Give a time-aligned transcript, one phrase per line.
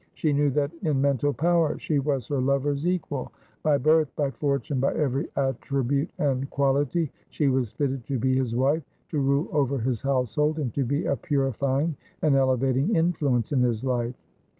[0.15, 4.79] She knew that in mental power she was her lover's equal; by birth, by fortune,
[4.79, 9.77] by every attribute and quality, she was fitted to be his wife, to rule over
[9.77, 14.15] his household, and to be a purifying and elevating influence in his life.